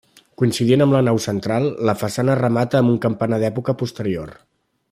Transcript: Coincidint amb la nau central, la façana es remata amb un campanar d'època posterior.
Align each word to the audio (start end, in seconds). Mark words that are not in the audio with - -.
Coincidint 0.41 0.83
amb 0.85 0.95
la 0.97 1.01
nau 1.07 1.19
central, 1.25 1.69
la 1.89 1.97
façana 2.05 2.35
es 2.37 2.41
remata 2.43 2.83
amb 2.83 2.95
un 2.97 3.01
campanar 3.07 3.43
d'època 3.45 3.81
posterior. 3.83 4.37